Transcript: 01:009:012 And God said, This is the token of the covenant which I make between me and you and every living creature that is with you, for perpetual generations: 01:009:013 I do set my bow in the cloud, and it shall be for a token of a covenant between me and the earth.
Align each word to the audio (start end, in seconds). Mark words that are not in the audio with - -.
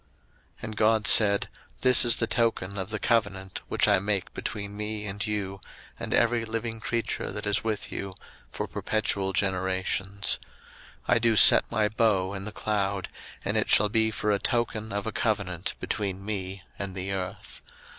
01:009:012 0.61 0.63
And 0.63 0.77
God 0.77 1.07
said, 1.07 1.49
This 1.81 2.03
is 2.03 2.15
the 2.15 2.25
token 2.25 2.75
of 2.79 2.89
the 2.89 2.97
covenant 2.97 3.61
which 3.67 3.87
I 3.87 3.99
make 3.99 4.33
between 4.33 4.75
me 4.75 5.05
and 5.05 5.23
you 5.23 5.61
and 5.99 6.11
every 6.11 6.43
living 6.43 6.79
creature 6.79 7.31
that 7.31 7.45
is 7.45 7.63
with 7.63 7.91
you, 7.91 8.15
for 8.49 8.65
perpetual 8.65 9.31
generations: 9.31 10.39
01:009:013 11.07 11.13
I 11.13 11.19
do 11.19 11.35
set 11.35 11.71
my 11.71 11.87
bow 11.87 12.33
in 12.33 12.45
the 12.45 12.51
cloud, 12.51 13.09
and 13.45 13.55
it 13.55 13.69
shall 13.69 13.89
be 13.89 14.09
for 14.09 14.31
a 14.31 14.39
token 14.39 14.91
of 14.91 15.05
a 15.05 15.11
covenant 15.11 15.75
between 15.79 16.25
me 16.25 16.63
and 16.79 16.95
the 16.95 17.11
earth. 17.11 17.61